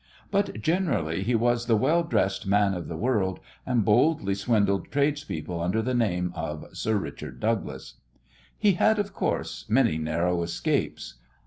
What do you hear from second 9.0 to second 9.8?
course,